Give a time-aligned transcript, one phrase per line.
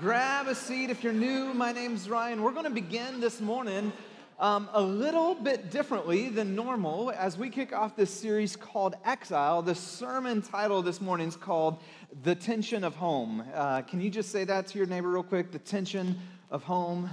[0.00, 1.54] Grab a seat if you're new.
[1.54, 2.42] My name's Ryan.
[2.42, 3.92] We're going to begin this morning
[4.38, 9.62] um, a little bit differently than normal as we kick off this series called Exile.
[9.62, 11.78] The sermon title this morning is called
[12.22, 13.44] The Tension of Home.
[13.54, 15.52] Uh, can you just say that to your neighbor real quick?
[15.52, 16.18] The tension
[16.50, 17.08] of home.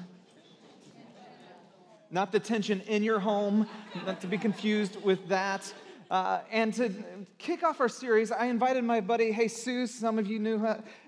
[2.12, 3.68] Not the tension in your home,
[4.06, 5.74] not to be confused with that.
[6.12, 6.94] Uh, and to
[7.40, 9.96] kick off our series, I invited my buddy Jesus.
[9.96, 10.64] Some of you knew,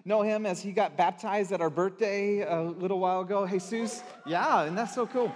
[0.06, 3.46] know him as he got baptized at our birthday a little while ago.
[3.46, 5.32] Jesus, yeah, and that's so cool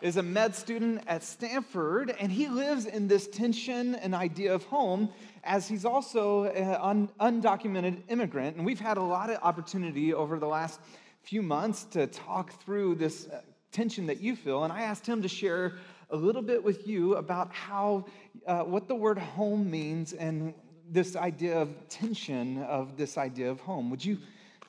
[0.00, 4.64] is a med student at Stanford, and he lives in this tension and idea of
[4.64, 5.10] home
[5.44, 8.56] as he's also an undocumented immigrant.
[8.56, 10.80] And we've had a lot of opportunity over the last
[11.22, 13.40] few months to talk through this uh,
[13.72, 14.64] tension that you feel.
[14.64, 15.74] And I asked him to share
[16.10, 18.06] a little bit with you about how,
[18.46, 20.54] uh, what the word home means and
[20.90, 23.90] this idea of tension of this idea of home.
[23.90, 24.18] Would you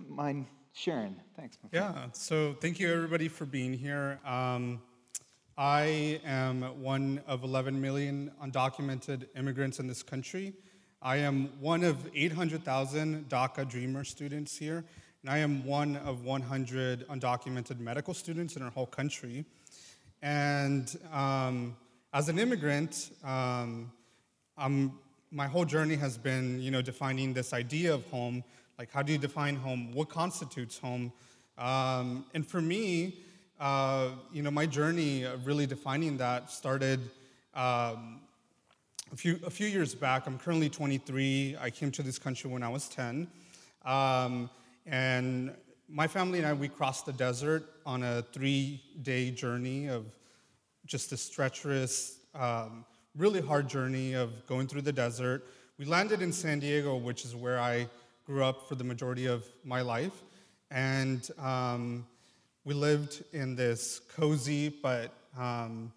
[0.08, 1.16] mind sharing?
[1.36, 1.58] Thanks.
[1.72, 4.20] Yeah, so thank you everybody for being here.
[4.26, 4.82] Um,
[5.58, 10.54] I am one of 11 million undocumented immigrants in this country.
[11.02, 14.86] I am one of 800,000 DACA Dreamer students here,
[15.22, 19.44] and I am one of 100 undocumented medical students in our whole country.
[20.22, 21.76] And um,
[22.14, 23.92] as an immigrant, um,
[25.32, 28.44] my whole journey has been, you know, defining this idea of home.
[28.80, 29.92] Like, how do you define home?
[29.92, 31.12] What constitutes home?
[31.58, 33.20] Um, and for me,
[33.62, 37.00] uh, you know, my journey of really defining that started
[37.54, 38.22] um,
[39.12, 40.26] a, few, a few years back.
[40.26, 41.58] I'm currently 23.
[41.62, 43.28] I came to this country when I was 10.
[43.86, 44.50] Um,
[44.88, 45.54] and
[45.88, 50.06] my family and I, we crossed the desert on a three day journey of
[50.88, 52.84] just a treacherous, um,
[53.16, 55.46] really hard journey of going through the desert.
[55.78, 57.88] We landed in San Diego, which is where I
[58.26, 60.24] grew up for the majority of my life.
[60.72, 62.08] And um,
[62.64, 65.92] we lived in this cozy but um,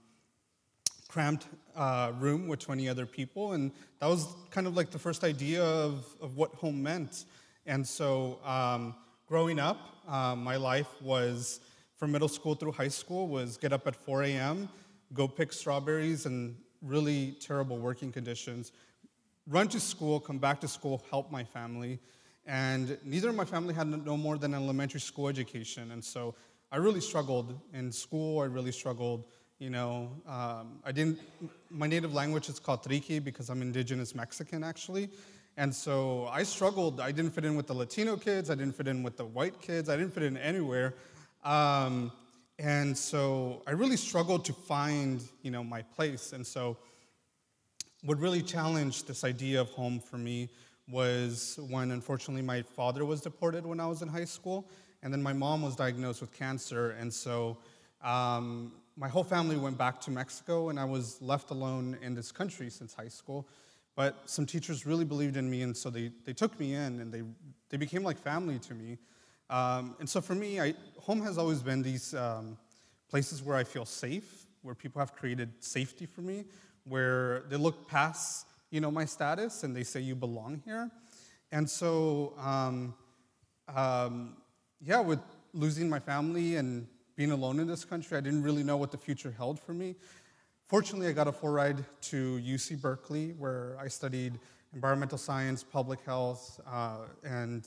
[1.09, 3.71] cramped uh, room with 20 other people, and
[4.01, 7.27] that was kind of like the first idea of, of what home meant.
[7.67, 8.95] And so, um,
[9.27, 11.61] growing up, uh, my life was
[11.97, 14.69] from middle school through high school was get up at 4 a.m.,
[15.13, 18.73] go pick strawberries and really terrible working conditions,
[19.47, 21.99] run to school, come back to school, help my family.
[22.47, 25.93] And neither of my family had no more than an elementary school education.
[25.93, 26.35] And so
[26.75, 28.41] I really struggled in school.
[28.41, 29.27] I really struggled.
[29.61, 31.21] You know, um, I didn't.
[31.71, 35.09] My native language is called Triqui because I'm indigenous Mexican, actually.
[35.57, 37.01] And so I struggled.
[37.01, 38.51] I didn't fit in with the Latino kids.
[38.51, 39.89] I didn't fit in with the white kids.
[39.89, 40.97] I didn't fit in anywhere.
[41.45, 42.11] Um,
[42.59, 46.33] and so I really struggled to find, you know, my place.
[46.33, 46.77] And so
[48.03, 50.49] what really challenged this idea of home for me
[50.91, 54.69] was when, unfortunately, my father was deported when I was in high school.
[55.04, 56.91] And then my mom was diagnosed with cancer.
[56.98, 57.59] And so
[58.03, 62.32] um, my whole family went back to Mexico, and I was left alone in this
[62.32, 63.47] country since high school.
[63.94, 67.12] But some teachers really believed in me, and so they, they took me in, and
[67.12, 67.22] they,
[67.69, 68.98] they became like family to me.
[69.50, 72.56] Um, and so for me, I, home has always been these um,
[73.09, 76.47] places where I feel safe, where people have created safety for me,
[76.84, 80.91] where they look past you know, my status and they say, You belong here.
[81.53, 82.92] And so, um,
[83.72, 84.36] um
[84.84, 85.21] yeah, with
[85.55, 86.87] losing my family and
[87.17, 89.97] being alone in this country, I didn't really know what the future held for me.
[90.67, 94.39] Fortunately, I got a full ride to UC Berkeley, where I studied
[94.75, 97.67] environmental science, public health, uh, and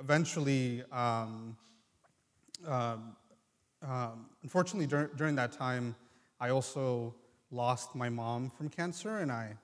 [0.00, 1.56] eventually, um,
[2.66, 3.16] um,
[3.82, 5.94] um, unfortunately, dur- during that time,
[6.40, 7.14] I also
[7.50, 9.56] lost my mom from cancer, and I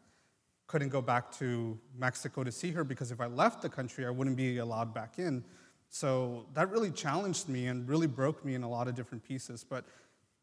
[0.68, 4.10] couldn't go back to Mexico to see her because if I left the country, I
[4.10, 5.44] wouldn't be allowed back in.
[5.94, 9.62] So that really challenged me and really broke me in a lot of different pieces.
[9.62, 9.84] But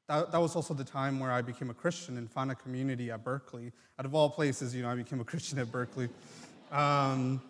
[0.07, 3.11] that, that was also the time where I became a Christian and found a community
[3.11, 3.73] at Berkeley.
[3.99, 6.07] Out of all places, you know, I became a Christian at Berkeley.
[6.71, 7.41] Um,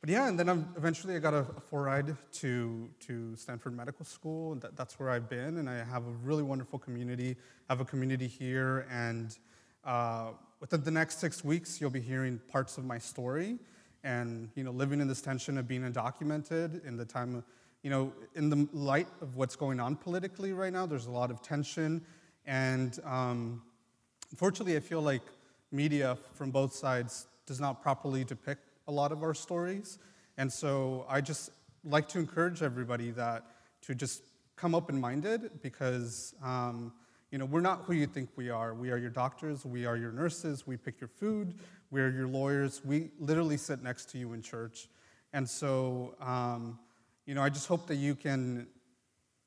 [0.00, 3.76] but yeah, and then I'm, eventually I got a, a full ride to, to Stanford
[3.76, 5.58] Medical School, that, that's where I've been.
[5.58, 7.36] And I have a really wonderful community.
[7.68, 9.38] I have a community here, and
[9.84, 13.60] uh, within the next six weeks, you'll be hearing parts of my story
[14.04, 17.44] and you know living in this tension of being undocumented in the time of,
[17.82, 21.30] you know in the light of what's going on politically right now there's a lot
[21.30, 22.02] of tension.
[22.44, 23.62] And um,
[24.30, 25.22] unfortunately i feel like
[25.70, 29.98] media from both sides does not properly depict a lot of our stories.
[30.38, 31.50] And so i just
[31.84, 33.44] like to encourage everybody that
[33.82, 34.22] to just
[34.56, 36.92] come open minded because um,
[37.30, 38.74] you know we're not who you think we are.
[38.74, 41.54] We are your doctors, we are your nurses, we pick your food,
[41.92, 42.80] we are your lawyers.
[42.84, 44.88] We literally sit next to you in church,
[45.32, 46.78] and so um,
[47.26, 48.66] you know I just hope that you can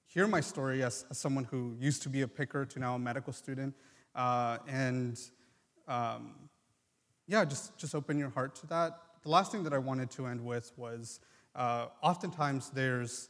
[0.06, 3.00] hear my story as, as someone who used to be a picker to now a
[3.00, 3.74] medical student,
[4.14, 5.20] uh, and
[5.88, 6.36] um,
[7.28, 8.92] yeah, just just open your heart to that.
[9.24, 11.20] The last thing that I wanted to end with was
[11.56, 13.30] uh, oftentimes there's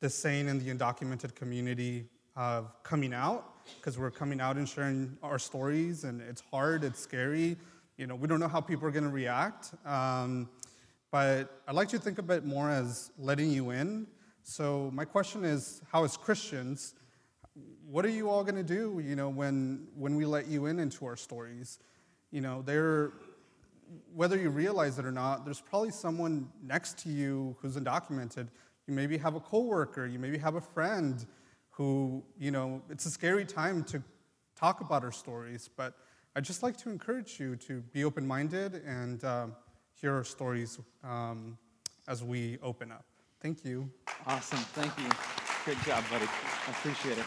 [0.00, 2.04] this saying in the undocumented community
[2.36, 7.00] of coming out, because we're coming out and sharing our stories, and it's hard, it's
[7.00, 7.56] scary.
[7.96, 9.72] You know, we don't know how people are going to react.
[9.86, 10.48] Um,
[11.10, 14.06] but I'd like to think a bit more as letting you in.
[14.42, 16.94] So my question is, how as Christians,
[17.88, 19.00] what are you all going to do?
[19.04, 21.78] You know, when when we let you in into our stories,
[22.30, 22.64] you know,
[24.12, 28.48] whether you realize it or not, there's probably someone next to you who's undocumented
[28.86, 31.26] you maybe have a coworker, you maybe have a friend
[31.70, 34.02] who, you know, it's a scary time to
[34.54, 35.94] talk about our stories, but
[36.36, 39.46] I'd just like to encourage you to be open minded and uh,
[39.92, 41.56] hear our stories um,
[42.08, 43.04] as we open up.
[43.40, 43.88] Thank you.
[44.26, 44.58] Awesome.
[44.58, 45.08] Thank you.
[45.64, 46.26] Good job, buddy.
[46.26, 47.24] I appreciate it.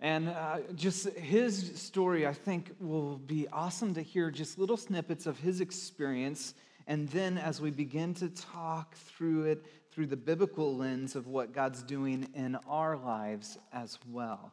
[0.00, 5.26] And uh, just his story, I think, will be awesome to hear just little snippets
[5.26, 6.54] of his experience.
[6.86, 11.52] And then as we begin to talk through it through the biblical lens of what
[11.52, 14.52] God's doing in our lives as well.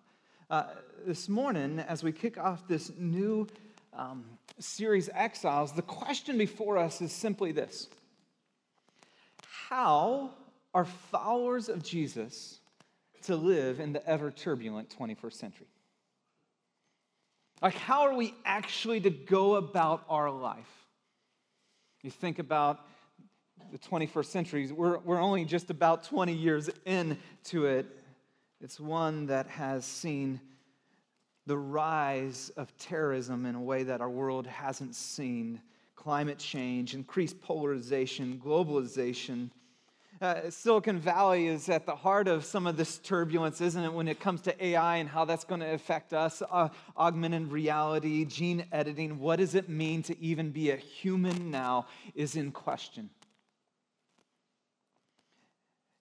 [0.49, 0.63] Uh,
[1.05, 3.47] this morning, as we kick off this new
[3.93, 4.23] um,
[4.59, 7.89] series, Exiles, the question before us is simply this
[9.69, 10.31] How
[10.73, 12.59] are followers of Jesus?
[13.23, 15.67] to live in the ever turbulent 21st century?
[17.61, 20.82] Like, how are we actually to go about our life?
[22.03, 22.85] You think about
[23.71, 27.85] the 21st century, we're, we're only just about 20 years into it.
[28.59, 30.41] It's one that has seen
[31.45, 35.61] the rise of terrorism in a way that our world hasn't seen
[35.95, 39.49] climate change, increased polarization, globalization
[40.23, 44.07] uh, Silicon Valley is at the heart of some of this turbulence, isn't it, when
[44.07, 46.41] it comes to AI and how that's going to affect us?
[46.49, 51.87] Uh, augmented reality, gene editing, what does it mean to even be a human now
[52.15, 53.09] is in question.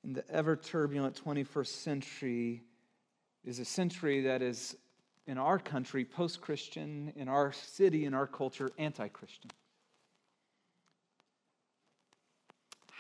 [0.05, 2.63] In the ever turbulent 21st century
[3.45, 4.77] is a century that is,
[5.27, 9.51] in our country, post Christian, in our city, in our culture, anti Christian.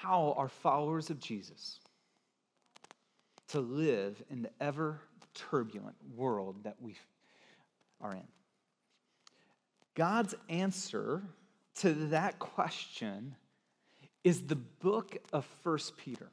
[0.02, 1.78] How are followers of Jesus
[3.48, 5.00] to live in the ever
[5.32, 6.96] turbulent world that we
[8.00, 8.26] are in?
[9.94, 11.22] God's answer
[11.76, 13.36] to that question
[14.24, 16.30] is the book of First Peter.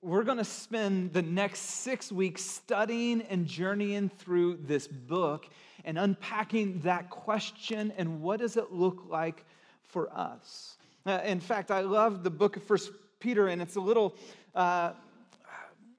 [0.00, 5.46] We're going to spend the next six weeks studying and journeying through this book
[5.84, 9.44] and unpacking that question and what does it look like
[9.82, 10.78] for us.
[11.04, 14.14] Uh, in fact, I love the book of First Peter, and it's a little
[14.54, 14.92] uh,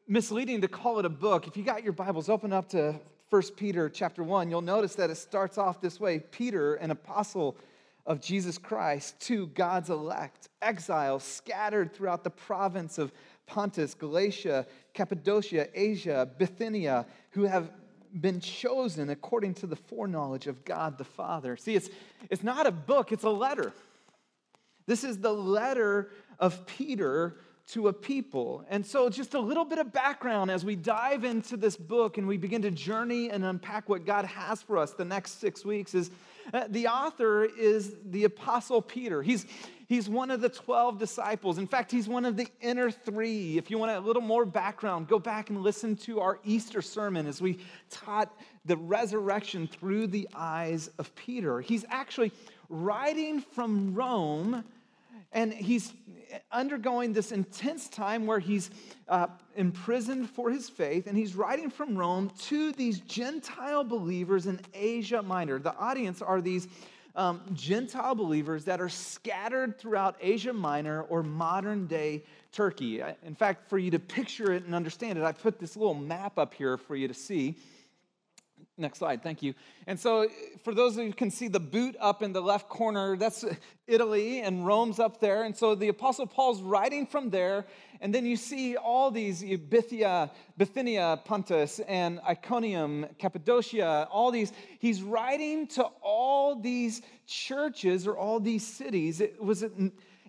[0.08, 1.46] misleading to call it a book.
[1.46, 2.96] If you got your Bibles, open up to
[3.30, 4.50] First Peter chapter 1.
[4.50, 7.58] You'll notice that it starts off this way Peter, an apostle
[8.06, 13.12] of Jesus Christ, to God's elect, exiles scattered throughout the province of
[13.46, 17.72] Pontus, Galatia, Cappadocia, Asia, Bithynia, who have
[18.22, 21.58] been chosen according to the foreknowledge of God the Father.
[21.58, 21.90] See, it's,
[22.30, 23.74] it's not a book, it's a letter.
[24.86, 28.66] This is the letter of Peter to a people.
[28.70, 32.28] And so, just a little bit of background as we dive into this book and
[32.28, 35.96] we begin to journey and unpack what God has for us the next six weeks
[35.96, 36.12] is
[36.54, 39.24] uh, the author is the Apostle Peter.
[39.24, 39.46] He's,
[39.88, 41.58] he's one of the 12 disciples.
[41.58, 43.58] In fact, he's one of the inner three.
[43.58, 47.28] If you want a little more background, go back and listen to our Easter sermon
[47.28, 47.60] as we
[47.90, 51.62] taught the resurrection through the eyes of Peter.
[51.62, 52.32] He's actually
[52.70, 54.64] writing from Rome
[55.34, 55.94] and he's
[56.52, 58.70] undergoing this intense time where he's
[59.08, 64.60] uh, imprisoned for his faith, and he's writing from Rome to these Gentile believers in
[64.74, 65.60] Asia Minor.
[65.60, 66.68] The audience are these
[67.16, 73.02] um, Gentile believers that are scattered throughout Asia Minor or modern day Turkey.
[73.26, 76.38] In fact, for you to picture it and understand it, I put this little map
[76.38, 77.56] up here for you to see.
[78.76, 79.54] Next slide, thank you.
[79.86, 80.28] And so,
[80.64, 83.46] for those of you who can see the boot up in the left corner, that's
[83.86, 85.44] Italy, and Rome's up there.
[85.44, 87.68] And so, the Apostle Paul's writing from there.
[88.02, 94.52] And then you see all these Bithia, Bithynia, Pontus, and Iconium, Cappadocia, all these.
[94.80, 99.22] He's writing to all these churches or all these cities.
[99.22, 99.64] It was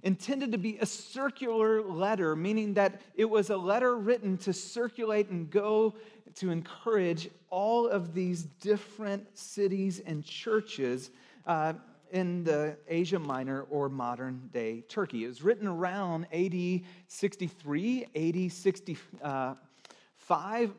[0.02, 5.30] intended to be a circular letter, meaning that it was a letter written to circulate
[5.30, 5.94] and go
[6.36, 11.10] to encourage all of these different cities and churches
[11.46, 11.74] uh,
[12.10, 15.24] in the Asia Minor or modern day Turkey.
[15.24, 19.56] It was written around AD 63, AD 65.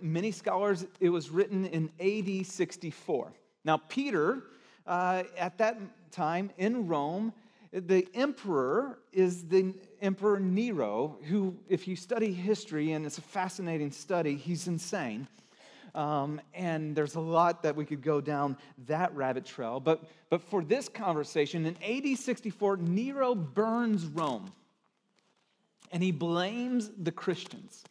[0.01, 3.33] Many scholars, it was written in AD 64.
[3.63, 4.43] Now, Peter,
[4.87, 5.77] uh, at that
[6.11, 7.33] time in Rome,
[7.71, 13.91] the emperor is the Emperor Nero, who, if you study history, and it's a fascinating
[13.91, 15.27] study, he's insane.
[15.95, 19.79] Um, and there's a lot that we could go down that rabbit trail.
[19.79, 24.51] But, but for this conversation, in AD 64, Nero burns Rome
[25.91, 27.85] and he blames the Christians.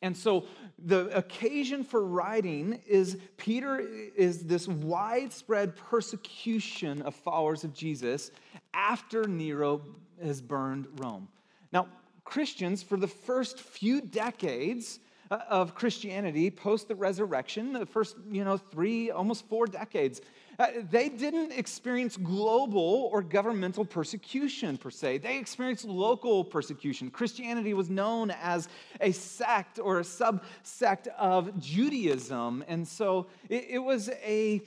[0.00, 0.46] And so
[0.78, 3.80] the occasion for writing is Peter
[4.16, 8.30] is this widespread persecution of followers of Jesus
[8.72, 9.82] after Nero
[10.22, 11.28] has burned Rome.
[11.72, 11.88] Now,
[12.24, 18.56] Christians, for the first few decades, of Christianity post the resurrection, the first, you know,
[18.56, 20.20] three, almost four decades,
[20.58, 25.18] uh, they didn't experience global or governmental persecution per se.
[25.18, 27.10] They experienced local persecution.
[27.10, 28.68] Christianity was known as
[29.00, 32.64] a sect or a subsect of Judaism.
[32.68, 34.60] And so it, it was a,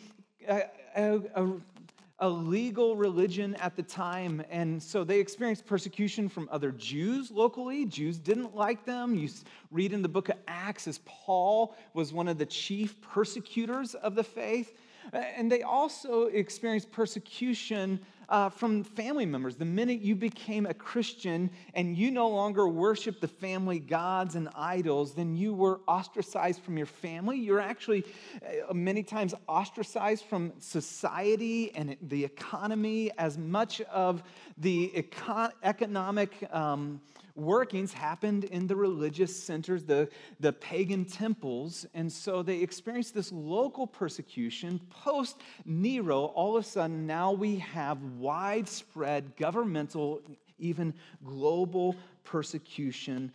[0.48, 0.64] a,
[0.96, 1.54] a, a
[2.28, 4.44] legal religion at the time.
[4.50, 7.86] And so they experienced persecution from other Jews locally.
[7.86, 9.16] Jews didn't like them.
[9.16, 9.30] You
[9.72, 14.16] read in the book of Acts as Paul was one of the chief persecutors of
[14.16, 14.74] the faith.
[15.12, 18.00] And they also experienced persecution
[18.34, 19.56] uh, from family members.
[19.56, 24.50] The minute you became a Christian and you no longer worship the family gods and
[24.56, 27.38] idols, then you were ostracized from your family.
[27.38, 28.04] You're actually
[28.44, 34.24] uh, many times ostracized from society and the economy as much of
[34.58, 36.32] the econ- economic.
[36.52, 37.02] Um,
[37.36, 40.10] workings happened in the religious centers, the,
[40.40, 41.86] the pagan temples.
[41.94, 44.80] And so they experienced this local persecution.
[44.90, 50.22] Post Nero, all of a sudden, now we have widespread governmental,
[50.60, 53.32] even global persecution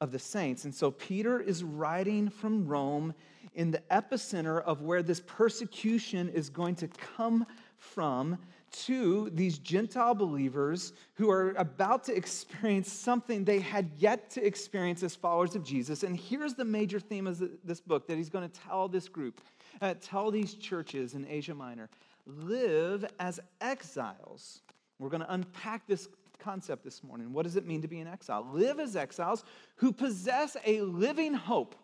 [0.00, 0.64] of the saints.
[0.64, 3.14] And so Peter is writing from Rome
[3.54, 8.38] in the epicenter of where this persecution is going to come from
[8.72, 15.02] to these Gentile believers who are about to experience something they had yet to experience
[15.02, 16.02] as followers of Jesus.
[16.02, 19.40] And here's the major theme of this book that he's going to tell this group,
[19.80, 21.88] uh, tell these churches in Asia Minor
[22.26, 24.62] live as exiles.
[24.98, 27.32] We're going to unpack this concept this morning.
[27.32, 28.46] What does it mean to be an exile?
[28.52, 29.44] Live as exiles
[29.76, 31.74] who possess a living hope.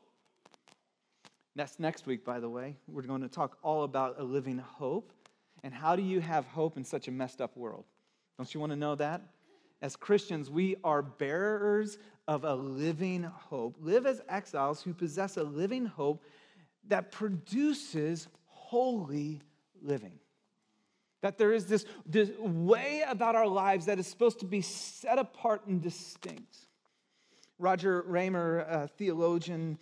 [1.56, 2.76] That's next week, by the way.
[2.86, 5.12] We're going to talk all about a living hope.
[5.62, 7.84] And how do you have hope in such a messed up world?
[8.36, 9.22] Don't you want to know that?
[9.80, 13.76] As Christians, we are bearers of a living hope.
[13.80, 16.22] Live as exiles who possess a living hope
[16.88, 19.40] that produces holy
[19.82, 20.18] living.
[21.20, 25.18] That there is this, this way about our lives that is supposed to be set
[25.18, 26.56] apart and distinct.
[27.58, 29.78] Roger Raymer, a theologian,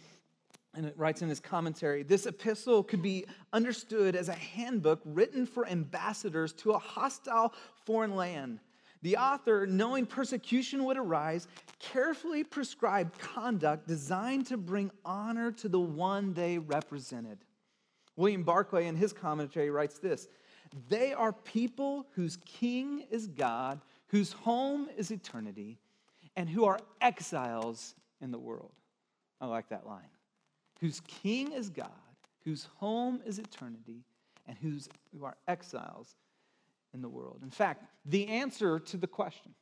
[0.77, 5.47] and it writes in his commentary this epistle could be understood as a handbook written
[5.47, 7.53] for ambassadors to a hostile
[7.85, 8.61] foreign land.
[9.03, 15.81] The author, knowing persecution would arise, carefully prescribed conduct designed to bring honor to the
[15.81, 17.39] one they represented.
[18.17, 20.29] William Barclay, in his commentary, writes this
[20.89, 25.79] They are people whose king is God, whose home is eternity,
[26.35, 28.73] and who are exiles in the world.
[29.41, 30.09] I like that line
[30.81, 31.91] whose king is God,
[32.45, 34.05] whose home is eternity,
[34.47, 36.17] and whose, who are exiles
[36.95, 37.41] in the world.
[37.43, 39.55] In fact, the answer to the question,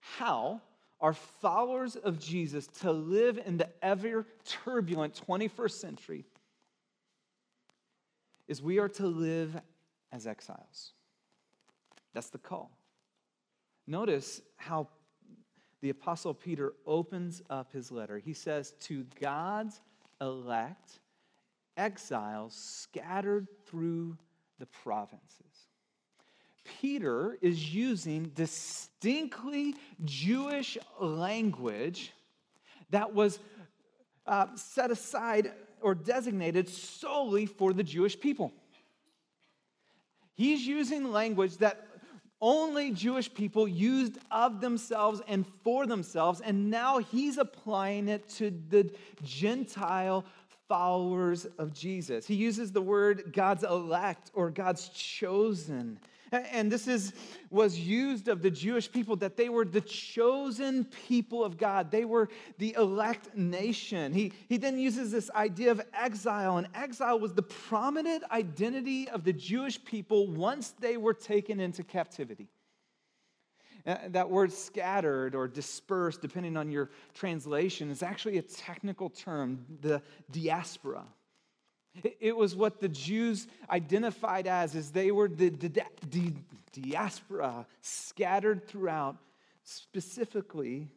[0.00, 0.60] how
[1.00, 6.24] are followers of Jesus to live in the ever turbulent 21st century,
[8.46, 9.60] is we are to live
[10.12, 10.92] as exiles.
[12.14, 12.70] That's the call.
[13.86, 14.88] Notice how
[15.80, 18.18] the Apostle Peter opens up his letter.
[18.18, 19.80] He says, To God's
[20.22, 21.00] elect
[21.76, 24.16] exiles scattered through
[24.58, 25.68] the provinces.
[26.80, 29.74] Peter is using distinctly
[30.04, 32.12] Jewish language
[32.90, 33.40] that was
[34.26, 38.52] uh, set aside or designated solely for the Jewish people.
[40.34, 41.91] He's using language that
[42.42, 48.52] only Jewish people used of themselves and for themselves, and now he's applying it to
[48.68, 48.90] the
[49.22, 50.26] Gentile
[50.68, 52.26] followers of Jesus.
[52.26, 55.98] He uses the word God's elect or God's chosen.
[56.52, 57.12] And this is,
[57.50, 61.90] was used of the Jewish people that they were the chosen people of God.
[61.90, 64.12] They were the elect nation.
[64.12, 69.24] He, he then uses this idea of exile, and exile was the prominent identity of
[69.24, 72.48] the Jewish people once they were taken into captivity.
[73.84, 79.64] Uh, that word scattered or dispersed, depending on your translation, is actually a technical term,
[79.80, 81.04] the diaspora.
[82.20, 85.70] It was what the Jews identified as, as they were the, the,
[86.10, 86.32] the
[86.72, 89.16] diaspora scattered throughout,
[89.64, 90.88] specifically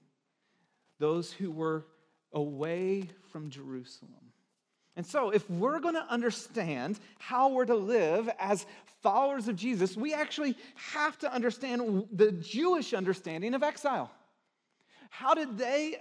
[1.00, 1.86] those who were
[2.32, 4.12] away from Jerusalem.
[4.96, 8.66] And so, if we're going to understand how we're to live as
[9.04, 14.10] followers of Jesus, we actually have to understand the Jewish understanding of exile.
[15.10, 15.98] How did they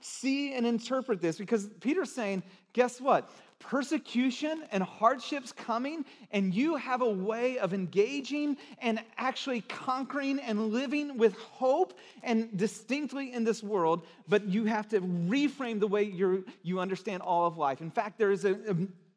[0.00, 1.38] see and interpret this?
[1.38, 3.30] Because Peter's saying, guess what?
[3.58, 10.72] persecution and hardships coming, and you have a way of engaging and actually conquering and
[10.72, 16.02] living with hope and distinctly in this world, but you have to reframe the way
[16.02, 17.80] you you understand all of life.
[17.80, 18.56] In fact, there is a,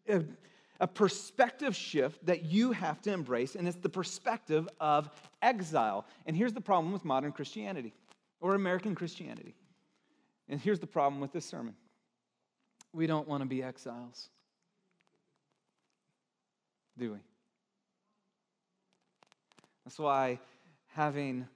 [0.08, 0.24] a,
[0.79, 5.10] a perspective shift that you have to embrace, and it's the perspective of
[5.41, 6.05] exile.
[6.25, 7.93] And here's the problem with modern Christianity
[8.39, 9.55] or American Christianity.
[10.48, 11.75] And here's the problem with this sermon
[12.93, 14.29] we don't want to be exiles.
[16.98, 17.17] Do we?
[19.86, 20.39] That's why
[20.88, 21.48] having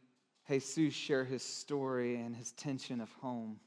[0.48, 3.60] Jesus share his story and his tension of home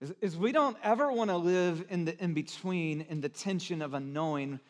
[0.00, 3.82] is, is we don't ever want to live in the in between, in the tension
[3.82, 4.60] of unknowing.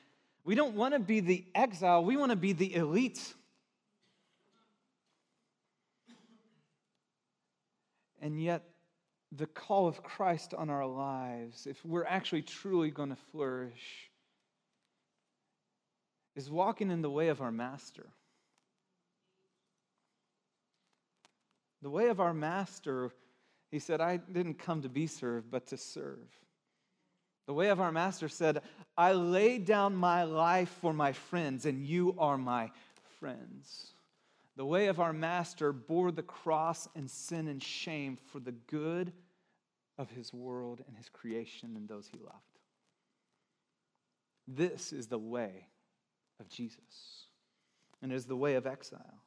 [0.44, 3.34] We don't want to be the exile, we want to be the elite.
[8.20, 8.64] And yet,
[9.32, 14.10] the call of Christ on our lives, if we're actually truly going to flourish,
[16.34, 18.06] is walking in the way of our master.
[21.83, 23.11] The way of our master,
[23.70, 26.26] he said, I didn't come to be served, but to serve.
[27.46, 28.62] The way of our master said,
[28.96, 32.70] I lay down my life for my friends, and you are my
[33.20, 33.92] friends.
[34.59, 39.12] The way of our master bore the cross and sin and shame for the good
[39.97, 42.59] of his world and his creation and those he loved.
[44.49, 45.68] This is the way
[46.40, 47.27] of Jesus
[48.03, 49.23] and is the way of exile.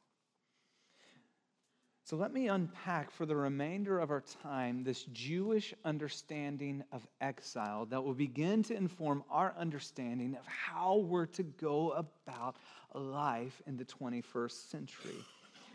[2.12, 7.86] So let me unpack for the remainder of our time this Jewish understanding of exile
[7.86, 12.56] that will begin to inform our understanding of how we're to go about
[12.92, 15.16] life in the 21st century.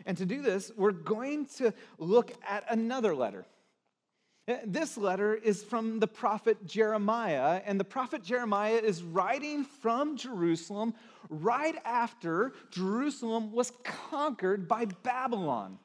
[0.06, 3.44] And to do this, we're going to look at another letter.
[4.46, 10.16] Uh, this letter is from the prophet Jeremiah, and the prophet Jeremiah is writing from
[10.16, 10.94] Jerusalem
[11.30, 15.80] right after Jerusalem was conquered by Babylon.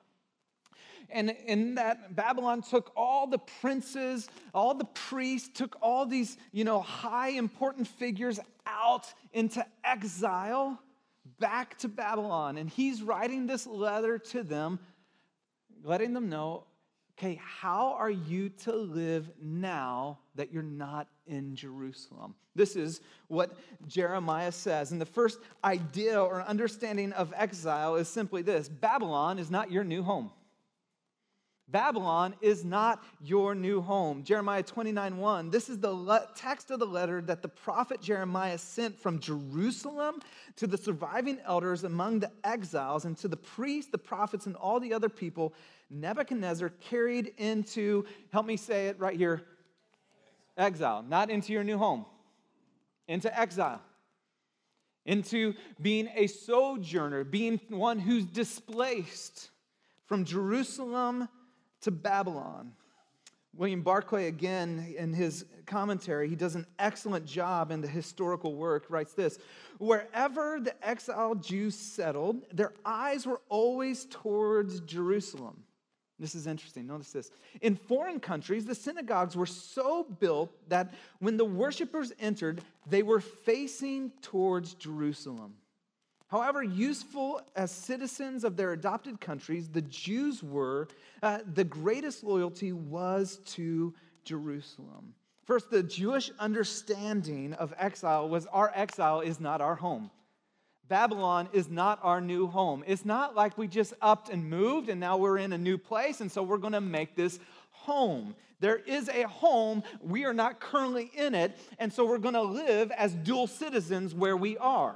[1.09, 6.63] And in that, Babylon took all the princes, all the priests, took all these, you
[6.63, 10.79] know, high important figures out into exile
[11.39, 12.57] back to Babylon.
[12.57, 14.79] And he's writing this letter to them,
[15.83, 16.65] letting them know
[17.17, 22.35] okay, how are you to live now that you're not in Jerusalem?
[22.55, 23.55] This is what
[23.87, 24.91] Jeremiah says.
[24.91, 29.83] And the first idea or understanding of exile is simply this Babylon is not your
[29.83, 30.31] new home.
[31.73, 34.23] Babylon is not your new home.
[34.23, 35.49] Jeremiah 29 1.
[35.49, 40.21] This is the le- text of the letter that the prophet Jeremiah sent from Jerusalem
[40.57, 44.79] to the surviving elders among the exiles and to the priests, the prophets, and all
[44.79, 45.53] the other people
[45.89, 49.41] Nebuchadnezzar carried into, help me say it right here,
[50.55, 52.05] exile, not into your new home,
[53.07, 53.81] into exile,
[55.07, 59.49] into being a sojourner, being one who's displaced
[60.05, 61.27] from Jerusalem
[61.83, 62.73] to Babylon.
[63.55, 68.85] William Barclay, again, in his commentary, he does an excellent job in the historical work,
[68.89, 69.37] writes this
[69.77, 75.63] Wherever the exiled Jews settled, their eyes were always towards Jerusalem.
[76.19, 76.87] This is interesting.
[76.87, 77.31] Notice this.
[77.61, 83.19] In foreign countries, the synagogues were so built that when the worshipers entered, they were
[83.19, 85.55] facing towards Jerusalem.
[86.33, 90.87] However, useful as citizens of their adopted countries, the Jews were,
[91.21, 93.93] uh, the greatest loyalty was to
[94.23, 95.13] Jerusalem.
[95.43, 100.09] First, the Jewish understanding of exile was our exile is not our home.
[100.87, 102.83] Babylon is not our new home.
[102.87, 106.19] It's not like we just upped and moved and now we're in a new place
[106.19, 108.33] and so we're going to make this home.
[108.59, 109.83] There is a home.
[110.01, 111.55] We are not currently in it.
[111.77, 114.95] And so we're going to live as dual citizens where we are.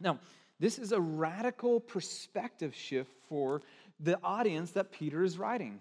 [0.00, 0.18] Now,
[0.58, 3.62] this is a radical perspective shift for
[4.00, 5.80] the audience that Peter is writing.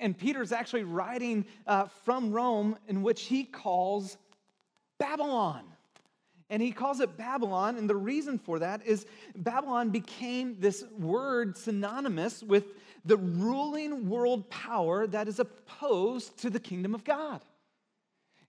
[0.00, 4.16] And Peter's actually writing uh, from Rome, in which he calls
[4.98, 5.62] Babylon.
[6.50, 11.58] And he calls it Babylon, and the reason for that is Babylon became this word
[11.58, 12.64] synonymous with
[13.04, 17.42] the ruling world power that is opposed to the kingdom of God.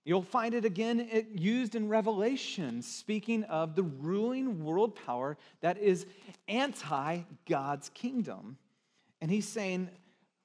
[0.04, 6.06] You'll find it again used in Revelation, speaking of the ruling world power that is
[6.48, 8.56] anti God's kingdom.
[9.20, 9.90] And he's saying,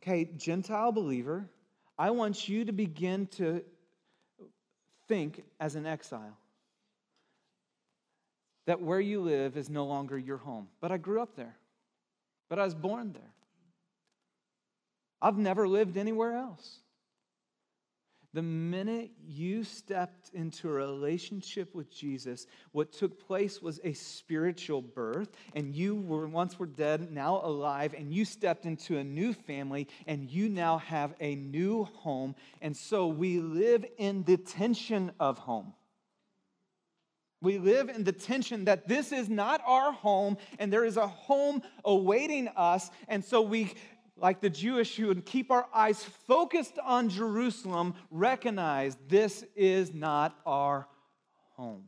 [0.01, 1.49] okay, Gentile believer,
[1.97, 3.63] I want you to begin to
[5.07, 6.37] think as an exile
[8.65, 10.67] that where you live is no longer your home.
[10.81, 11.55] But I grew up there,
[12.49, 13.33] but I was born there.
[15.21, 16.79] I've never lived anywhere else.
[18.35, 24.81] The minute you stepped into a relationship with Jesus, what took place was a spiritual
[24.81, 29.31] birth, and you were once were dead, now alive, and you stepped into a new
[29.31, 32.35] family, and you now have a new home.
[32.61, 35.71] And so we live in the tension of home.
[37.41, 41.05] We live in the tension that this is not our home and there is a
[41.05, 42.89] home awaiting us.
[43.07, 43.75] And so we
[44.17, 50.37] like the Jewish who would keep our eyes focused on Jerusalem, recognize this is not
[50.45, 50.87] our
[51.55, 51.83] home.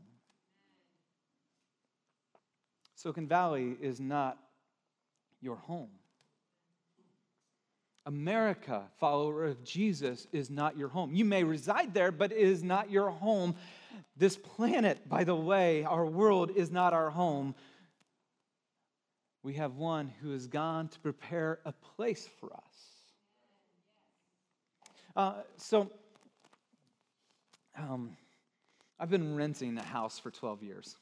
[2.96, 4.38] Silicon Valley is not
[5.42, 5.90] your home.
[8.06, 11.14] America, follower of Jesus, is not your home.
[11.14, 13.56] You may reside there, but it is not your home.
[14.16, 17.54] This planet, by the way, our world is not our home
[19.48, 22.62] we have one who has gone to prepare a place for us.
[25.16, 25.90] Uh, so,
[27.78, 28.18] um,
[29.00, 30.98] I've been renting a house for 12 years.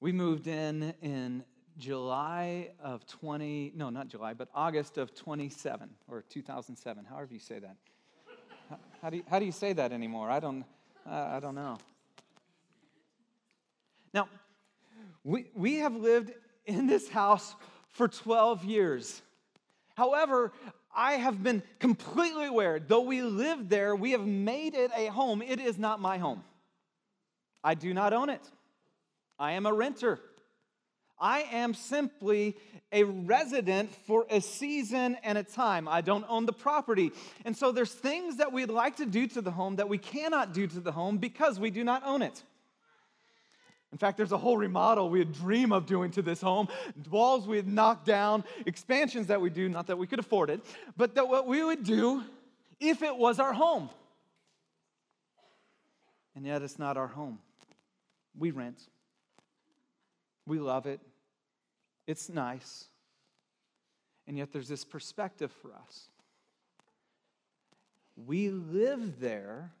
[0.00, 1.42] We moved in in
[1.78, 7.60] July of 20, no, not July, but August of 27 or 2007, however you say
[7.60, 7.76] that.
[9.00, 10.30] how, do you, how do you say that anymore?
[10.30, 10.66] I don't,
[11.10, 11.78] uh, I don't know.
[14.12, 14.28] Now,
[15.24, 16.32] we, we have lived
[16.68, 17.56] in this house
[17.90, 19.22] for 12 years.
[19.96, 20.52] However,
[20.94, 25.42] I have been completely aware, though we live there, we have made it a home.
[25.42, 26.44] It is not my home.
[27.64, 28.42] I do not own it.
[29.38, 30.20] I am a renter.
[31.20, 32.56] I am simply
[32.92, 35.88] a resident for a season and a time.
[35.88, 37.10] I don't own the property.
[37.44, 40.54] And so there's things that we'd like to do to the home that we cannot
[40.54, 42.42] do to the home because we do not own it.
[43.92, 46.68] In fact, there's a whole remodel we would dream of doing to this home,
[47.10, 50.60] walls we'd knock down, expansions that we do, not that we could afford it,
[50.96, 52.22] but that what we would do
[52.80, 53.88] if it was our home.
[56.36, 57.38] And yet it's not our home.
[58.38, 58.80] We rent.
[60.46, 61.00] We love it.
[62.06, 62.86] It's nice.
[64.26, 66.08] And yet there's this perspective for us.
[68.16, 69.72] We live there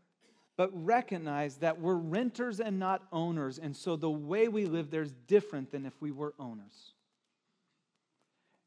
[0.58, 3.58] but recognize that we're renters and not owners.
[3.60, 6.92] And so the way we live there is different than if we were owners.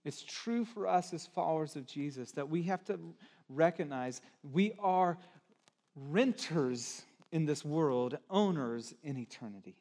[0.05, 2.97] It's true for us as followers of Jesus that we have to
[3.49, 4.21] recognize
[4.53, 5.17] we are
[5.95, 9.75] renters in this world, owners in eternity.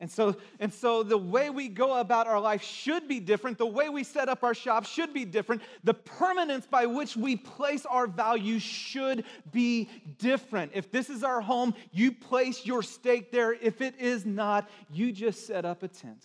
[0.00, 3.58] And so, and so the way we go about our life should be different.
[3.58, 5.60] The way we set up our shop should be different.
[5.82, 10.70] The permanence by which we place our values should be different.
[10.74, 13.52] If this is our home, you place your stake there.
[13.52, 16.24] If it is not, you just set up a tent.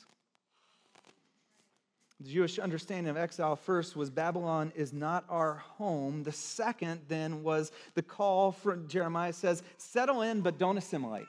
[2.19, 6.21] The Jewish understanding of exile first was Babylon is not our home.
[6.21, 11.25] The second then was the call from Jeremiah says, settle in, but don't assimilate.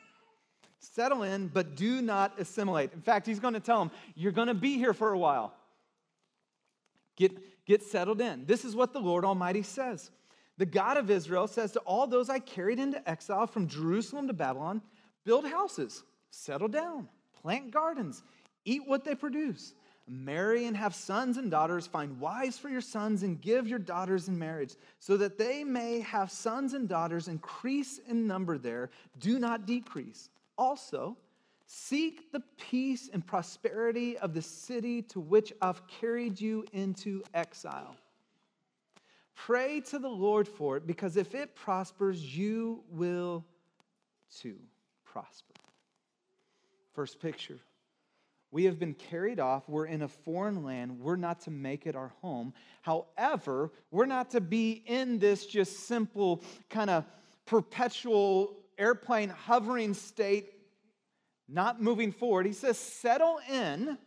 [0.93, 2.93] Settle in, but do not assimilate.
[2.93, 5.55] In fact, he's going to tell them, You're going to be here for a while.
[7.17, 8.45] Get, get settled in.
[8.45, 10.11] This is what the Lord Almighty says.
[10.59, 14.33] The God of Israel says to all those I carried into exile from Jerusalem to
[14.33, 14.83] Babylon,
[15.25, 17.09] build houses, settle down,
[17.43, 18.23] plant gardens,
[18.65, 19.75] eat what they produce,
[20.07, 24.29] marry and have sons and daughters, find wives for your sons, and give your daughters
[24.29, 29.39] in marriage, so that they may have sons and daughters, increase in number there, do
[29.39, 30.29] not decrease.
[30.57, 31.17] Also,
[31.67, 37.97] seek the peace and prosperity of the city to which I've carried you into exile.
[39.35, 43.45] Pray to the Lord for it, because if it prospers, you will
[44.41, 44.57] too
[45.05, 45.55] prosper.
[46.93, 47.59] First picture.
[48.53, 49.69] We have been carried off.
[49.69, 51.01] We're in a foreign land.
[51.01, 52.55] We're not to make it our home.
[52.83, 57.05] However, we're not to be in this just simple kind of
[57.47, 60.53] perpetual airplane hovering state,
[61.49, 62.47] not moving forward.
[62.47, 63.99] He says, settle in,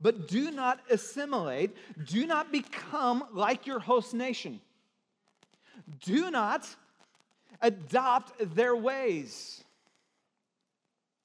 [0.00, 1.76] but do not assimilate.
[2.06, 4.60] Do not become like your host nation.
[6.04, 6.68] Do not
[7.60, 9.62] adopt their ways.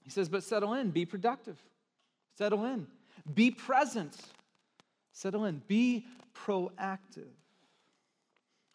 [0.03, 1.57] He says, but settle in, be productive.
[2.37, 2.87] Settle in.
[3.33, 4.17] Be present.
[5.11, 5.61] Settle in.
[5.67, 7.31] Be proactive.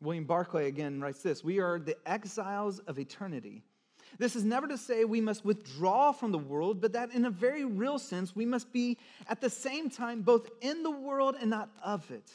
[0.00, 3.64] William Barclay again writes this We are the exiles of eternity.
[4.18, 7.30] This is never to say we must withdraw from the world, but that in a
[7.30, 8.96] very real sense, we must be
[9.28, 12.30] at the same time both in the world and not of it.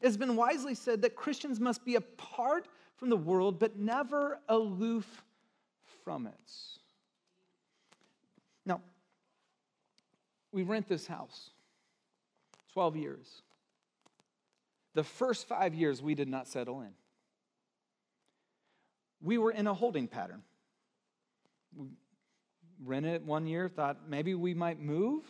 [0.00, 4.40] It has been wisely said that Christians must be apart from the world, but never
[4.48, 5.24] aloof
[6.04, 6.52] from it.
[8.66, 8.80] Now,
[10.50, 11.50] we rent this house
[12.72, 13.42] 12 years.
[14.94, 16.92] The first five years, we did not settle in.
[19.22, 20.42] We were in a holding pattern.
[21.76, 21.86] We
[22.84, 25.24] rented it one year, thought maybe we might move.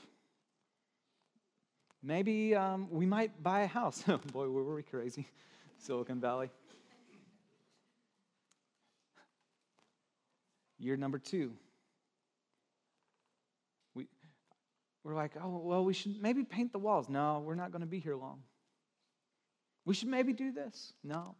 [2.02, 4.02] Maybe um, we might buy a house.
[4.32, 5.26] Boy, were we crazy.
[5.78, 6.50] Silicon Valley.
[10.78, 11.52] Year number two,
[15.04, 17.08] we're like, oh, well, we should maybe paint the walls.
[17.08, 18.42] No, we're not going to be here long.
[19.84, 20.92] We should maybe do this.
[21.02, 21.34] No.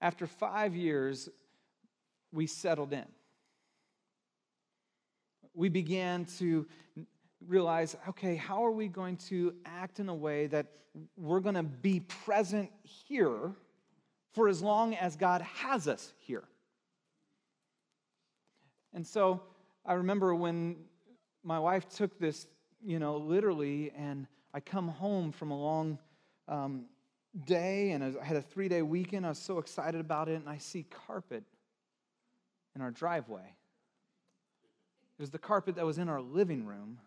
[0.00, 1.28] After five years,
[2.32, 3.06] we settled in.
[5.54, 6.66] We began to
[7.46, 10.66] realize okay, how are we going to act in a way that
[11.16, 13.52] we're going to be present here
[14.32, 16.44] for as long as God has us here?
[18.92, 19.42] And so
[19.84, 20.76] I remember when
[21.44, 22.46] my wife took this,
[22.84, 25.98] you know, literally, and I come home from a long
[26.48, 26.86] um,
[27.46, 29.26] day and I had a three day weekend.
[29.26, 31.44] I was so excited about it, and I see carpet
[32.78, 33.40] in our driveway.
[35.18, 36.98] It was the carpet that was in our living room.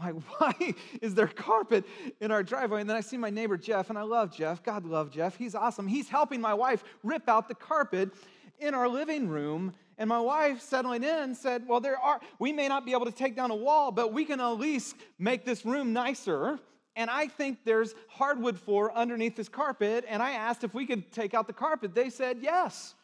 [0.00, 1.84] I'm like, why is there carpet
[2.20, 2.80] in our driveway?
[2.80, 4.64] And then I see my neighbor Jeff, and I love Jeff.
[4.64, 5.36] God love Jeff.
[5.36, 5.86] He's awesome.
[5.86, 8.10] He's helping my wife rip out the carpet
[8.58, 12.68] in our living room and my wife, settling in, said, Well, there are, we may
[12.68, 15.64] not be able to take down a wall, but we can at least make this
[15.64, 16.58] room nicer.
[16.96, 20.04] And I think there's hardwood floor underneath this carpet.
[20.08, 21.94] And I asked if we could take out the carpet.
[21.94, 22.94] They said yes.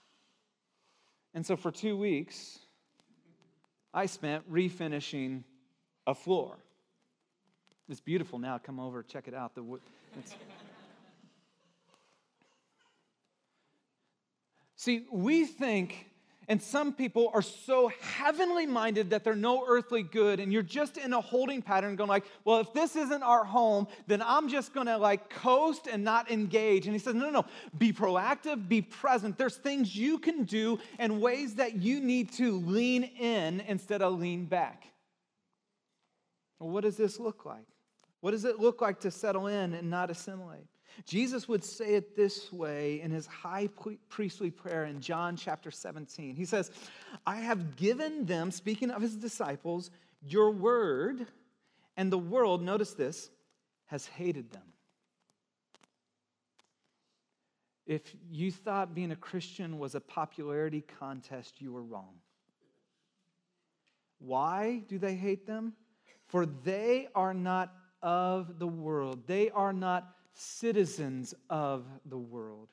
[1.37, 2.59] And so for two weeks,
[3.93, 5.45] I spent refinishing
[6.07, 6.57] a floor.
[7.91, 8.57] It's beautiful now.
[8.57, 9.55] Come over, check it out.
[9.55, 9.83] The wood.
[14.77, 16.07] See, we think
[16.49, 20.97] and some people are so heavenly minded that they're no earthly good, and you're just
[20.97, 24.73] in a holding pattern going like, well, if this isn't our home, then I'm just
[24.73, 26.87] gonna like coast and not engage.
[26.87, 27.45] And he says, no, no, no,
[27.77, 29.39] be proactive, be present.
[29.39, 34.19] There's things you can do and ways that you need to lean in instead of
[34.19, 34.87] lean back.
[36.59, 37.67] Well, what does this look like?
[38.21, 40.67] What does it look like to settle in and not assimilate?
[41.05, 43.69] Jesus would say it this way in his high
[44.09, 46.35] priestly prayer in John chapter 17.
[46.35, 46.71] He says,
[47.27, 49.91] I have given them, speaking of his disciples,
[50.27, 51.27] your word,
[51.97, 53.31] and the world, notice this,
[53.87, 54.63] has hated them.
[57.87, 62.15] If you thought being a Christian was a popularity contest, you were wrong.
[64.19, 65.75] Why do they hate them?
[66.27, 69.27] For they are not of the world.
[69.27, 72.69] They are not citizens of the world,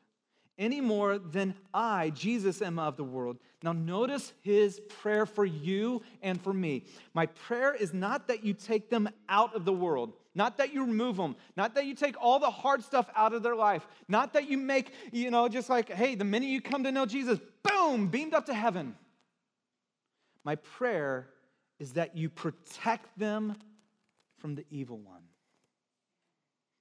[0.58, 3.38] any more than I, Jesus, am of the world.
[3.63, 6.86] Now, notice his prayer for you and for me.
[7.13, 10.82] My prayer is not that you take them out of the world, not that you
[10.86, 14.34] remove them, not that you take all the hard stuff out of their life, not
[14.34, 17.39] that you make, you know, just like, hey, the minute you come to know Jesus,
[17.63, 18.95] boom, beamed up to heaven.
[20.43, 21.30] My prayer
[21.80, 23.56] is that you protect them
[24.38, 25.23] from the evil one.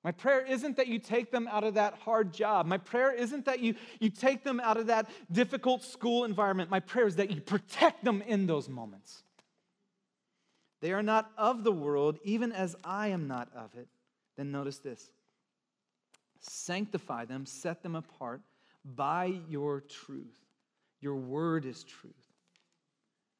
[0.04, 2.66] My prayer isn't that you take them out of that hard job.
[2.66, 6.70] My prayer isn't that you, you take them out of that difficult school environment.
[6.70, 9.22] My prayer is that you protect them in those moments.
[10.80, 13.86] They are not of the world, even as I am not of it.
[14.36, 15.10] Then notice this
[16.40, 18.40] sanctify them, set them apart
[18.84, 20.40] by your truth.
[21.00, 22.12] Your word is truth.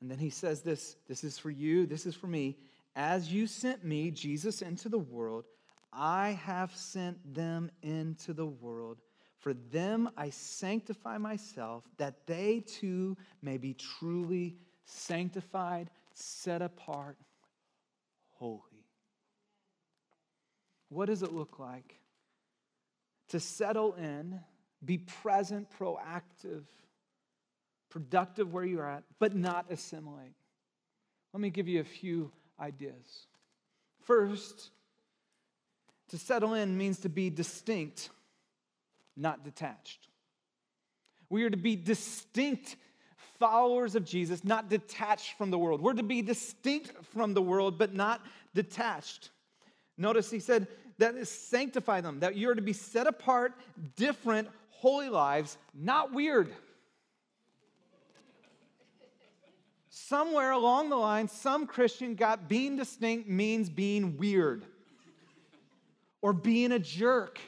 [0.01, 2.57] And then he says this this is for you, this is for me.
[2.95, 5.47] As you sent me, Jesus, into the world,
[5.93, 8.99] I have sent them into the world.
[9.39, 17.19] For them I sanctify myself, that they too may be truly sanctified, set apart,
[18.31, 18.61] holy.
[20.89, 21.99] What does it look like
[23.29, 24.41] to settle in,
[24.85, 26.65] be present, proactive,
[27.89, 30.35] productive where you're at, but not assimilate?
[31.33, 33.27] Let me give you a few ideas.
[34.05, 34.71] First,
[36.13, 38.11] to settle in means to be distinct,
[39.17, 40.09] not detached.
[41.31, 42.77] We are to be distinct
[43.39, 45.81] followers of Jesus, not detached from the world.
[45.81, 48.21] We're to be distinct from the world, but not
[48.55, 49.31] detached.
[49.97, 53.55] Notice he said that is sanctify them, that you're to be set apart,
[53.97, 56.53] different, holy lives, not weird.
[59.89, 64.67] Somewhere along the line, some Christian got being distinct means being weird
[66.23, 67.39] or being a jerk.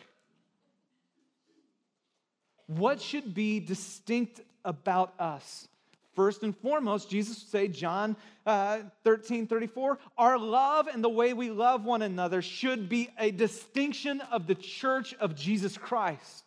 [2.67, 5.69] What should be distinct about us?
[6.15, 11.33] First and foremost, Jesus would say, John uh, 13, 34, our love and the way
[11.33, 16.44] we love one another should be a distinction of the church of Jesus Christ.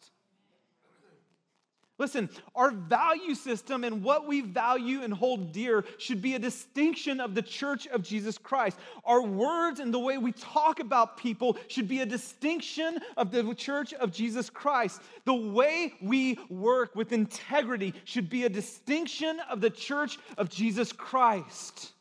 [2.00, 7.20] Listen, our value system and what we value and hold dear should be a distinction
[7.20, 8.78] of the church of Jesus Christ.
[9.04, 13.56] Our words and the way we talk about people should be a distinction of the
[13.56, 15.02] church of Jesus Christ.
[15.26, 20.92] The way we work with integrity should be a distinction of the church of Jesus
[20.92, 21.94] Christ.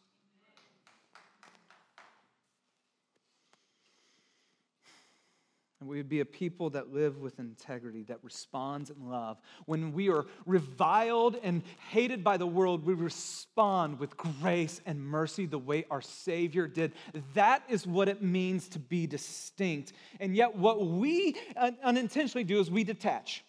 [5.80, 9.38] And we would be a people that live with integrity, that responds in love.
[9.66, 15.44] When we are reviled and hated by the world, we respond with grace and mercy
[15.44, 16.92] the way our Savior did.
[17.34, 19.92] That is what it means to be distinct.
[20.18, 21.36] And yet, what we
[21.82, 23.44] unintentionally do is we detach.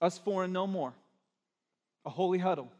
[0.00, 0.92] Us and no more.
[2.04, 2.70] A holy huddle.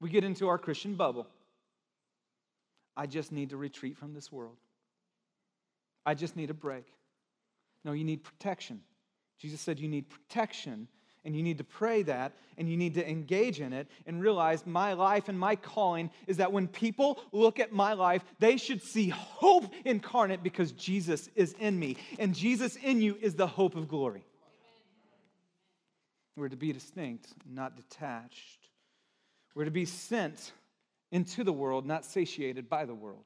[0.00, 1.26] We get into our Christian bubble.
[2.96, 4.56] I just need to retreat from this world.
[6.06, 6.84] I just need a break.
[7.84, 8.80] No, you need protection.
[9.38, 10.88] Jesus said you need protection
[11.24, 14.66] and you need to pray that and you need to engage in it and realize
[14.66, 18.82] my life and my calling is that when people look at my life, they should
[18.82, 21.96] see hope incarnate because Jesus is in me.
[22.18, 24.24] And Jesus in you is the hope of glory.
[26.36, 28.68] We're to be distinct, not detached.
[29.54, 30.52] We're to be sent
[31.12, 33.24] into the world, not satiated by the world.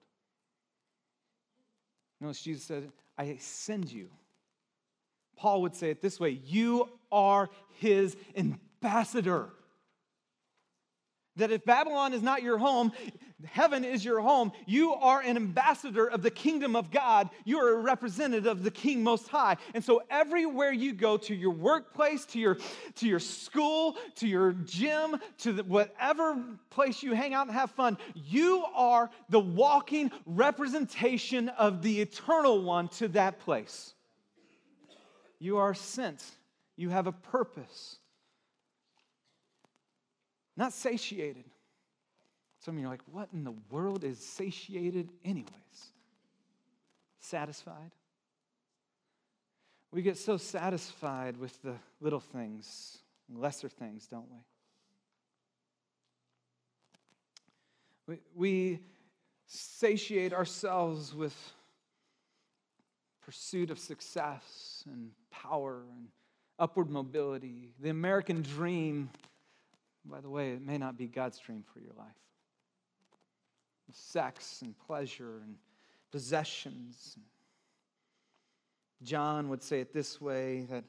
[2.21, 4.09] Notice Jesus said, I send you.
[5.37, 9.51] Paul would say it this way You are his ambassador.
[11.39, 12.93] That if Babylon is not your home,
[13.47, 14.53] heaven is your home.
[14.67, 17.31] You are an ambassador of the kingdom of God.
[17.45, 19.57] You are a representative of the King Most High.
[19.75, 22.59] And so everywhere you go, to your workplace, to your,
[22.97, 27.71] to your school, to your gym, to the, whatever place you hang out and have
[27.71, 33.95] fun, you are the walking representation of the eternal one to that place.
[35.39, 36.25] You are sent.
[36.77, 37.99] You have a purpose.
[40.59, 41.45] Not satiated.
[42.59, 45.93] Some of you are like, what in the world is satiated, anyways?
[47.21, 47.93] Satisfied?
[49.93, 52.99] We get so satisfied with the little things,
[53.33, 54.27] lesser things, don't
[58.09, 58.17] we?
[58.17, 58.81] We, we
[59.47, 61.37] satiate ourselves with
[63.25, 66.09] pursuit of success and power and
[66.59, 67.71] upward mobility.
[67.79, 69.11] The American dream,
[70.11, 72.15] by the way, it may not be God's dream for your life
[73.93, 75.57] sex and pleasure and
[76.11, 77.17] possessions.
[79.03, 80.85] John would say it this way that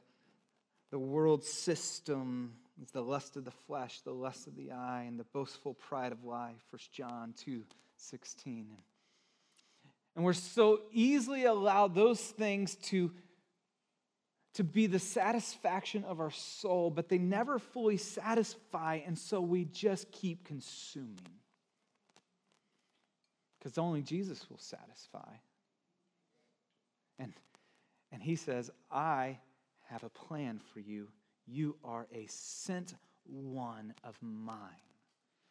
[0.92, 5.20] the world system is the lust of the flesh, the lust of the eye, and
[5.20, 6.62] the boastful pride of life.
[6.72, 7.64] 1 John 2
[7.98, 8.68] 16.
[10.16, 13.12] And we're so easily allowed those things to,
[14.54, 19.66] to be the satisfaction of our soul, but they never fully satisfy, and so we
[19.66, 21.40] just keep consuming
[23.60, 25.34] because only Jesus will satisfy.
[27.20, 27.34] And,
[28.12, 29.38] and he says, I
[29.90, 31.10] have a plan for you.
[31.46, 32.96] You are a sent
[33.26, 34.89] one of mine.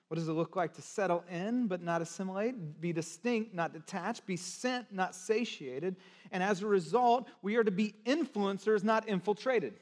[0.09, 2.80] What does it look like to settle in but not assimilate?
[2.80, 4.26] Be distinct, not detached.
[4.26, 5.96] Be sent, not satiated.
[6.32, 9.74] And as a result, we are to be influencers, not infiltrated.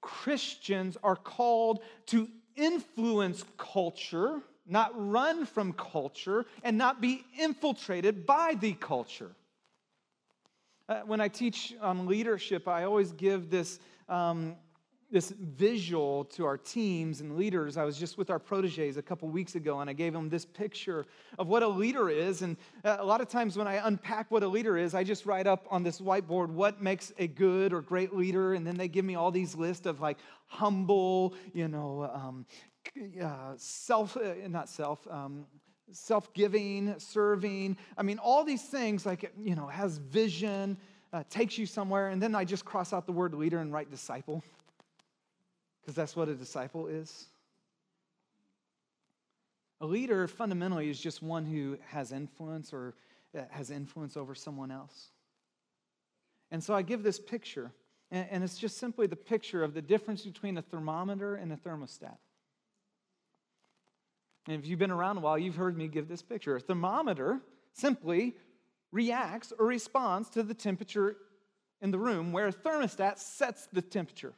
[0.00, 8.56] Christians are called to influence culture not run from culture, and not be infiltrated by
[8.60, 9.32] the culture.
[10.88, 14.56] Uh, when I teach on leadership, I always give this, um,
[15.12, 17.76] this visual to our teams and leaders.
[17.76, 20.46] I was just with our proteges a couple weeks ago, and I gave them this
[20.46, 21.04] picture
[21.38, 22.40] of what a leader is.
[22.40, 25.26] And uh, a lot of times when I unpack what a leader is, I just
[25.26, 28.88] write up on this whiteboard what makes a good or great leader, and then they
[28.88, 32.46] give me all these lists of like humble, you know, um,
[33.22, 35.44] uh, self, uh, not self, um,
[35.92, 37.76] self giving, serving.
[37.98, 40.78] I mean, all these things, like, you know, has vision,
[41.12, 42.08] uh, takes you somewhere.
[42.08, 44.42] And then I just cross out the word leader and write disciple,
[45.82, 47.26] because that's what a disciple is.
[49.80, 52.94] A leader fundamentally is just one who has influence or
[53.36, 55.08] uh, has influence over someone else.
[56.52, 57.72] And so I give this picture,
[58.10, 62.18] and it's just simply the picture of the difference between a thermometer and a thermostat.
[64.46, 66.56] And if you've been around a while, you've heard me give this picture.
[66.56, 67.40] A thermometer
[67.72, 68.34] simply
[68.92, 71.16] reacts or responds to the temperature
[71.80, 74.34] in the room, where a thermostat sets the temperature.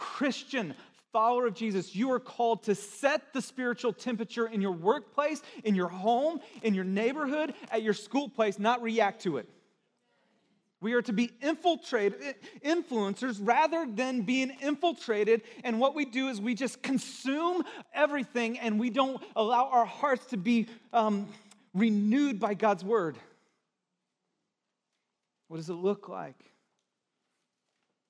[0.00, 0.74] Christian,
[1.12, 5.74] follower of Jesus, you are called to set the spiritual temperature in your workplace, in
[5.74, 9.46] your home, in your neighborhood, at your school place, not react to it.
[10.80, 15.42] We are to be infiltrated, influencers rather than being infiltrated.
[15.62, 20.24] And what we do is we just consume everything and we don't allow our hearts
[20.26, 21.28] to be um,
[21.74, 23.18] renewed by God's word.
[25.48, 26.38] What does it look like?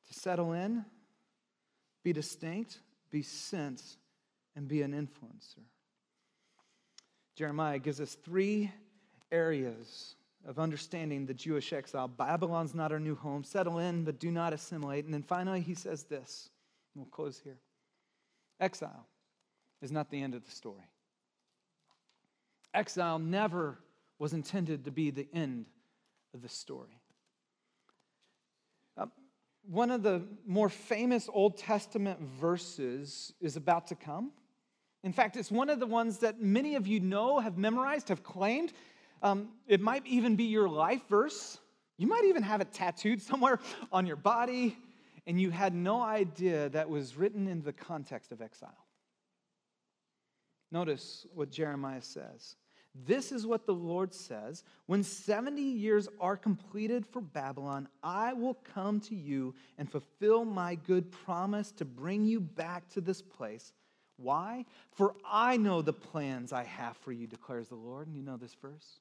[0.06, 0.84] To settle in,
[2.02, 2.78] be distinct,
[3.10, 3.82] be sent,
[4.56, 5.64] and be an influencer.
[7.36, 8.70] Jeremiah gives us three
[9.32, 10.14] areas
[10.46, 12.08] of understanding the Jewish exile.
[12.08, 13.44] Babylon's not our new home.
[13.44, 15.04] Settle in, but do not assimilate.
[15.04, 16.50] And then finally, he says this.
[16.94, 17.58] We'll close here.
[18.58, 19.06] Exile
[19.80, 20.88] is not the end of the story.
[22.74, 23.78] Exile never
[24.18, 25.66] was intended to be the end
[26.34, 26.99] of the story.
[29.70, 34.32] One of the more famous Old Testament verses is about to come.
[35.04, 38.24] In fact, it's one of the ones that many of you know, have memorized, have
[38.24, 38.72] claimed.
[39.22, 41.58] Um, it might even be your life verse.
[41.98, 43.60] You might even have it tattooed somewhere
[43.92, 44.76] on your body,
[45.28, 48.86] and you had no idea that was written in the context of exile.
[50.72, 52.56] Notice what Jeremiah says.
[52.94, 58.54] This is what the Lord says When 70 years are completed for Babylon, I will
[58.74, 63.72] come to you and fulfill my good promise to bring you back to this place.
[64.16, 64.66] Why?
[64.92, 68.06] For I know the plans I have for you, declares the Lord.
[68.06, 69.00] And you know this verse?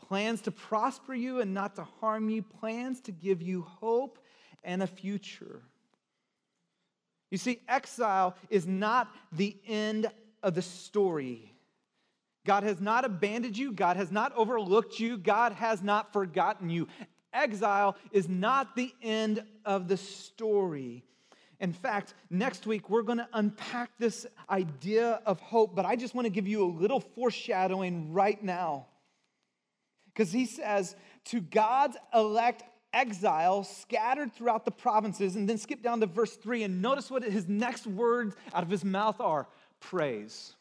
[0.00, 4.18] plans to prosper you and not to harm you, plans to give you hope
[4.64, 5.62] and a future.
[7.30, 10.10] You see, exile is not the end
[10.42, 11.54] of the story.
[12.46, 16.88] God has not abandoned you, God has not overlooked you, God has not forgotten you.
[17.32, 21.04] Exile is not the end of the story.
[21.60, 26.14] In fact, next week we're going to unpack this idea of hope, but I just
[26.14, 28.86] want to give you a little foreshadowing right now.
[30.06, 36.00] Because he says, to God's elect exile scattered throughout the provinces, and then skip down
[36.00, 39.46] to verse three and notice what his next words out of his mouth are
[39.78, 40.56] praise.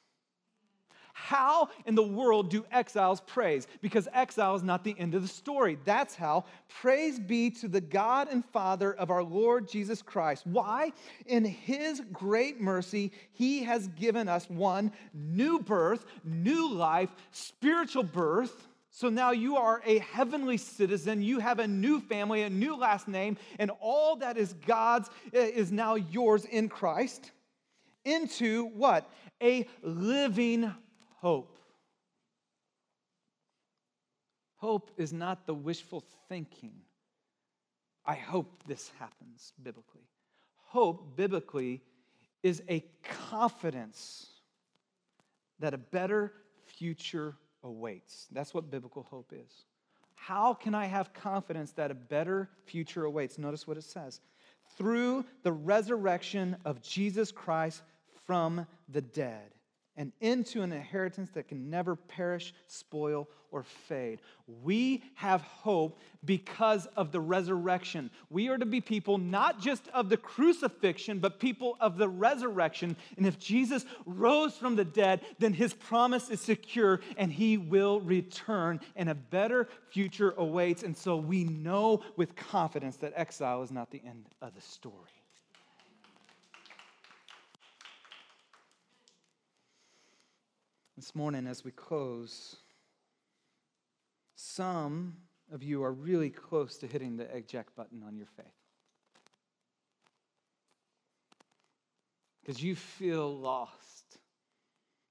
[1.25, 3.67] How in the world do exiles praise?
[3.81, 5.77] Because exile is not the end of the story.
[5.85, 6.45] That's how.
[6.67, 10.47] Praise be to the God and Father of our Lord Jesus Christ.
[10.47, 10.91] Why?
[11.25, 18.67] In his great mercy, he has given us one new birth, new life, spiritual birth
[18.91, 21.21] so now you are a heavenly citizen.
[21.21, 25.51] You have a new family, a new last name, and all that is God's eh,
[25.53, 27.31] is now yours in Christ.
[28.03, 29.09] Into what?
[29.43, 30.73] A living
[31.21, 31.57] hope.
[34.57, 36.73] Hope is not the wishful thinking.
[38.05, 40.07] I hope this happens biblically.
[40.57, 41.81] Hope, biblically,
[42.43, 44.27] is a confidence
[45.59, 46.33] that a better
[46.65, 48.27] future awaits.
[48.31, 49.65] That's what biblical hope is.
[50.15, 53.37] How can I have confidence that a better future awaits?
[53.37, 54.21] Notice what it says
[54.77, 57.81] through the resurrection of Jesus Christ
[58.25, 59.53] from the dead
[59.99, 64.21] and into an inheritance that can never perish, spoil, or fade.
[64.63, 68.09] We have hope because of the resurrection.
[68.29, 72.95] We are to be people not just of the crucifixion, but people of the resurrection.
[73.17, 77.99] And if Jesus rose from the dead, then his promise is secure and he will
[77.99, 80.83] return, and a better future awaits.
[80.83, 85.18] And so we know with confidence that exile is not the end of the story.
[90.99, 92.57] This morning, as we close,
[94.35, 95.15] some
[95.49, 98.45] of you are really close to hitting the eject button on your faith.
[102.41, 104.17] Because you feel lost.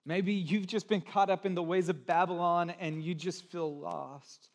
[0.05, 3.75] Maybe you've just been caught up in the ways of Babylon and you just feel
[3.75, 4.51] lost.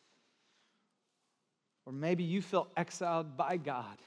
[1.84, 3.98] Or maybe you feel exiled by God.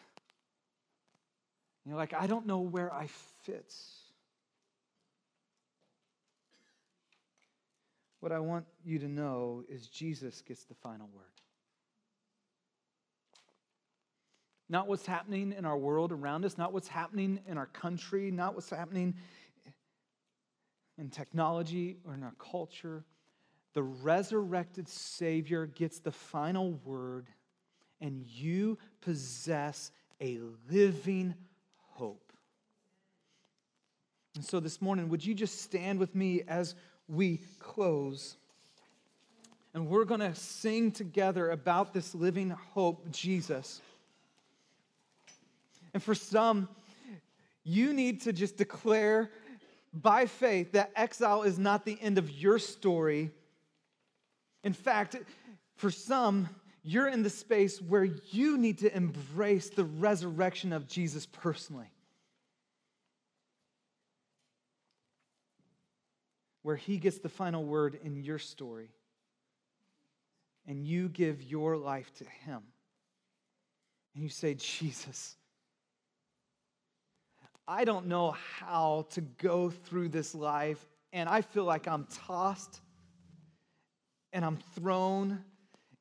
[1.86, 3.08] You're like, I don't know where I
[3.44, 3.74] fit.
[8.20, 11.26] What I want you to know is Jesus gets the final word.
[14.70, 18.54] Not what's happening in our world around us, not what's happening in our country, not
[18.54, 19.16] what's happening
[20.98, 23.06] in technology or in our culture.
[23.74, 27.28] The resurrected Savior gets the final word,
[28.02, 30.40] and you possess a
[30.70, 31.36] living
[31.78, 32.34] hope.
[34.36, 36.76] And so this morning, would you just stand with me as
[37.08, 38.36] we close?
[39.74, 43.82] And we're going to sing together about this living hope, Jesus.
[45.94, 46.68] And for some,
[47.64, 49.30] you need to just declare
[49.94, 53.32] by faith that exile is not the end of your story.
[54.64, 55.16] In fact,
[55.76, 56.50] for some,
[56.84, 61.92] you're in the space where you need to embrace the resurrection of Jesus personally.
[66.68, 68.90] Where he gets the final word in your story,
[70.68, 72.62] and you give your life to him.
[74.14, 75.38] And you say, Jesus,
[77.66, 82.82] I don't know how to go through this life, and I feel like I'm tossed
[84.34, 85.46] and I'm thrown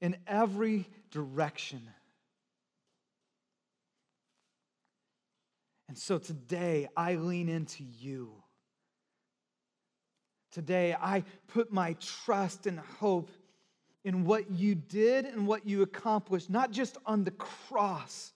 [0.01, 1.81] in every direction.
[5.87, 8.43] And so today I lean into you.
[10.57, 13.29] Today I put my trust and hope
[14.05, 18.33] in what you did and what you accomplished, not just on the cross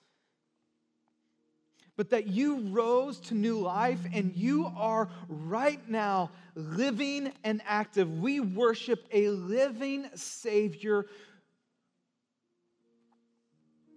[1.97, 8.21] but that you rose to new life and you are right now living and active.
[8.21, 11.05] We worship a living Savior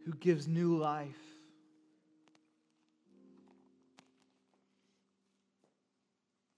[0.06, 1.16] who gives new life.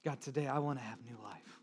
[0.04, 1.55] God, today I want to have new life.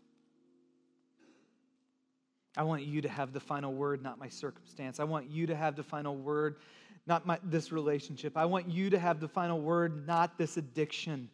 [2.55, 4.99] I want you to have the final word, not my circumstance.
[4.99, 6.57] I want you to have the final word
[7.05, 8.37] not my, this relationship.
[8.37, 11.29] I want you to have the final word, not this addiction.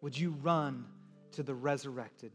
[0.00, 0.86] Would you run
[1.32, 2.32] to the resurrected?